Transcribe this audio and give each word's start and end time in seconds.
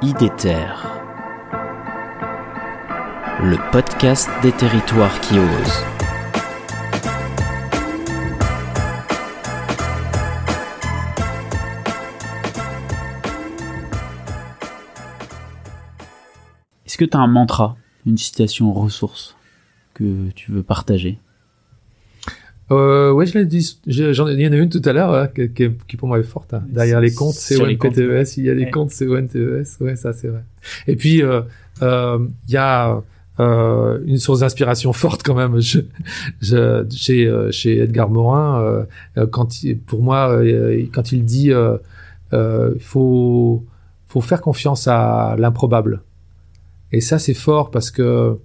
IDETER, 0.00 0.74
le 3.42 3.56
podcast 3.72 4.30
des 4.42 4.52
territoires 4.52 5.20
qui 5.20 5.34
osent. 5.40 5.84
Est-ce 16.86 16.96
que 16.96 17.04
tu 17.04 17.16
as 17.16 17.20
un 17.20 17.26
mantra, 17.26 17.76
une 18.06 18.18
citation 18.18 18.72
ressource 18.72 19.36
que 19.94 20.30
tu 20.30 20.52
veux 20.52 20.62
partager? 20.62 21.18
Euh, 22.70 23.12
ouais, 23.12 23.26
je 23.26 23.38
l'ai 23.38 23.46
dit. 23.46 23.78
J'en 23.86 24.28
il 24.28 24.40
y 24.40 24.46
en 24.46 24.52
a 24.52 24.56
une 24.56 24.68
tout 24.68 24.82
à 24.84 24.92
l'heure 24.92 25.14
hein, 25.14 25.28
qui, 25.28 25.70
qui, 25.86 25.96
pour 25.96 26.08
moi 26.08 26.18
est 26.18 26.22
forte. 26.22 26.52
Hein. 26.54 26.62
Derrière 26.68 27.00
les 27.00 27.12
comptes, 27.12 27.34
c'est 27.34 27.56
PTES. 27.58 28.36
Il 28.36 28.44
y 28.44 28.50
a 28.50 28.54
les 28.54 28.70
comptes, 28.70 28.90
c'est 28.90 29.06
TES. 29.06 29.64
Ouais, 29.80 29.96
ça 29.96 30.12
c'est 30.12 30.28
vrai. 30.28 30.44
Et 30.86 30.96
puis 30.96 31.22
euh, 31.22 31.42
euh, 31.82 32.18
il 32.46 32.52
y 32.52 32.56
a 32.56 33.02
euh, 33.40 34.00
une 34.04 34.18
source 34.18 34.40
d'inspiration 34.40 34.92
forte 34.92 35.22
quand 35.22 35.34
même. 35.34 35.60
Je, 35.60 35.80
je, 36.40 36.84
chez, 36.90 37.26
euh, 37.26 37.50
chez 37.52 37.78
Edgar 37.78 38.10
Morin, 38.10 38.86
euh, 39.16 39.26
quand 39.26 39.62
il, 39.62 39.78
pour 39.78 40.02
moi, 40.02 40.40
quand 40.92 41.12
il 41.12 41.24
dit, 41.24 41.52
il 42.32 42.80
faut 42.80 43.64
faut 44.08 44.20
faire 44.22 44.40
confiance 44.40 44.88
à 44.88 45.36
l'improbable. 45.38 46.02
Et 46.92 47.00
ça 47.00 47.18
c'est 47.18 47.34
fort 47.34 47.70
parce 47.70 47.90
que 47.90 48.38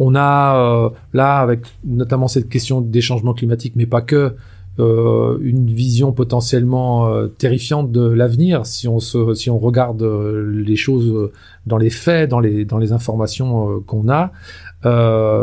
on 0.00 0.14
a 0.14 0.56
euh, 0.56 0.90
là, 1.12 1.40
avec 1.40 1.60
notamment 1.84 2.26
cette 2.26 2.48
question 2.48 2.80
des 2.80 3.02
changements 3.02 3.34
climatiques, 3.34 3.74
mais 3.76 3.84
pas 3.84 4.00
que, 4.00 4.34
euh, 4.78 5.36
une 5.42 5.66
vision 5.66 6.12
potentiellement 6.12 7.08
euh, 7.08 7.26
terrifiante 7.26 7.92
de 7.92 8.00
l'avenir 8.00 8.64
si 8.64 8.88
on 8.88 8.98
si 8.98 9.50
on 9.50 9.58
regarde 9.58 10.02
les 10.02 10.76
choses 10.76 11.30
dans 11.66 11.76
les 11.76 11.90
faits, 11.90 12.30
dans 12.30 12.40
les 12.40 12.64
dans 12.64 12.78
les 12.78 12.92
informations 12.92 13.82
qu'on 13.86 14.08
a. 14.08 14.32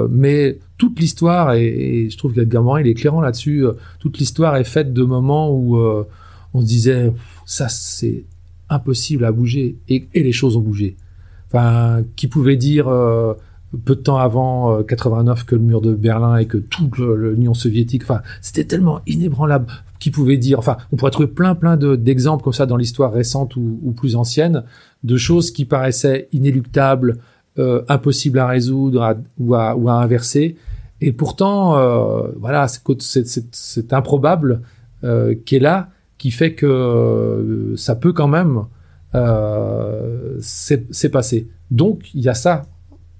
mais 0.09 0.58
toute 0.80 1.00
l'histoire 1.00 1.54
et, 1.54 2.08
je 2.10 2.17
trouve 2.17 2.34
qu'Edgar 2.34 2.64
Morin 2.64 2.82
il 2.82 2.88
est 2.88 2.92
éclairant 2.92 3.22
là-dessus. 3.22 3.64
toute 4.00 4.17
l'histoire 4.17 4.56
est 4.56 4.64
faite 4.64 4.92
de 4.92 5.04
moments 5.04 5.52
où 5.52 5.78
on 5.78 6.62
se 6.62 6.66
disait 6.66 7.14
ça 7.45 7.70
c'est 7.70 8.23
impossible 8.70 9.23
à 9.26 9.32
bouger 9.32 9.78
et, 9.88 10.08
et, 10.16 10.23
les 10.23 10.32
choses 10.32 10.58
ont 10.58 10.62
bougé. 10.62 10.95
Enfin, 11.48 12.02
qui 12.16 12.28
pouvait 12.28 12.58
dire 12.58 12.88
peu 13.84 13.96
de 13.96 14.02
temps 14.02 14.18
avant 14.18 14.82
89 14.84 15.40
euh, 15.40 15.44
que 15.46 15.56
le 15.56 15.62
mur 15.62 15.82
de 15.82 15.94
Berlin 15.94 16.38
et 16.38 16.46
que 16.46 16.58
toute 16.58 16.98
l'Union 16.98 17.54
soviétique, 17.54 18.04
enfin, 18.04 18.22
c'était 18.42 18.64
tellement 18.64 19.02
inébranlable 19.08 19.68
qui 20.00 20.12
pouvait 20.12 20.38
dire, 20.38 20.60
enfin, 20.60 20.78
on 20.92 20.96
pourrait 20.96 21.12
trouver 21.12 21.28
plein 21.28 21.56
plein 21.56 21.76
d'exemples 21.78 22.44
comme 22.44 22.54
ça 22.54 22.66
dans 22.66 22.78
l'histoire 22.78 23.12
récente 23.12 23.56
ou, 23.56 23.94
plus 23.95 24.16
ancienne, 24.16 24.64
de 25.04 25.18
choses 25.18 25.52
qui 25.52 25.66
paraissaient 25.66 26.28
inéluctables, 26.32 27.18
euh, 27.60 27.82
impossibles 27.90 28.40
à 28.40 28.48
résoudre 28.48 29.18
ou, 29.40 29.56
à, 29.56 29.76
inverser, 30.02 30.56
et 31.02 31.12
pourtant, 31.12 31.78
euh, 31.78 32.30
voilà, 32.40 32.68
c'est 32.68 33.94
improbable 33.94 34.62
euh, 35.04 35.36
qui 35.45 35.58
est 35.58 35.60
là, 35.60 35.90
qui 36.18 36.32
fait 36.32 36.54
que 36.54 37.73
ça 37.76 37.95
peut 37.95 38.14
quand 38.14 38.28
même 38.28 38.64
s'est 40.40 41.10
passé. 41.12 41.48
Donc, 41.72 42.14
il 42.14 42.22
y 42.22 42.30
a 42.30 42.34
ça 42.34 42.64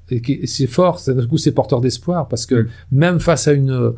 et 0.10 0.48
c'est 0.48 0.68
fort, 0.68 1.02
d'un 1.06 1.26
coup 1.26 1.38
c'est 1.38 1.52
porteur 1.52 1.82
d'espoir 1.82 2.28
parce 2.28 2.46
que 2.46 2.56
mm. 2.56 2.68
même 2.92 3.20
face 3.20 3.48
à 3.48 3.54
une 3.54 3.94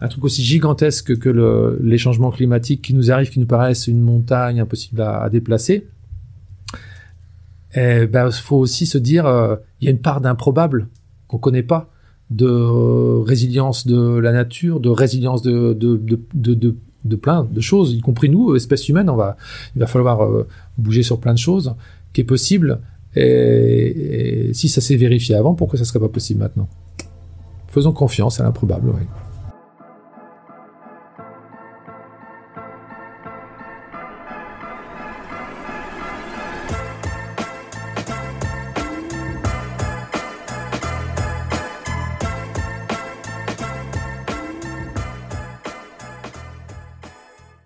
un 0.00 0.08
truc 0.08 0.24
aussi 0.24 0.42
gigantesque 0.42 1.18
que 1.18 1.28
le, 1.30 1.78
les 1.82 1.96
changements 1.98 2.30
climatiques 2.30 2.82
qui 2.82 2.94
nous 2.94 3.10
arrivent, 3.10 3.30
qui 3.30 3.40
nous 3.40 3.46
paraissent 3.46 3.86
une 3.86 4.02
montagne 4.02 4.60
impossible 4.60 5.00
à, 5.00 5.22
à 5.22 5.30
déplacer, 5.30 5.86
eh 7.74 8.06
ben 8.06 8.30
faut 8.30 8.58
aussi 8.58 8.86
se 8.86 8.98
dire 8.98 9.26
euh, 9.26 9.56
il 9.80 9.86
y 9.86 9.88
a 9.88 9.90
une 9.90 10.00
part 10.00 10.20
d'improbable 10.20 10.88
qu'on 11.28 11.38
connaît 11.38 11.62
pas, 11.62 11.90
de 12.30 12.46
résilience 13.24 13.86
de 13.86 14.18
la 14.18 14.32
nature, 14.32 14.80
de 14.80 14.90
résilience 14.90 15.42
de 15.42 15.72
de, 15.72 15.96
de, 15.96 16.54
de, 16.54 16.76
de 17.04 17.16
plein 17.16 17.44
de 17.50 17.60
choses, 17.60 17.92
y 17.92 18.00
compris 18.00 18.28
nous, 18.28 18.54
espèces 18.54 18.88
humaines, 18.88 19.10
on 19.10 19.16
va, 19.16 19.36
il 19.76 19.80
va 19.80 19.86
falloir 19.86 20.22
euh, 20.22 20.46
bouger 20.78 21.02
sur 21.02 21.20
plein 21.20 21.34
de 21.34 21.38
choses, 21.38 21.74
qui 22.12 22.22
est 22.22 22.24
possible. 22.24 22.80
Et, 23.16 24.50
si 24.52 24.68
ça 24.68 24.80
s'est 24.80 24.96
vérifié 24.96 25.34
avant, 25.34 25.54
pourquoi 25.54 25.78
ça 25.78 25.84
serait 25.84 26.00
pas 26.00 26.08
possible 26.08 26.40
maintenant? 26.40 26.68
Faisons 27.68 27.92
confiance 27.92 28.40
à 28.40 28.44
l'improbable, 28.44 28.90
oui. 28.90 29.02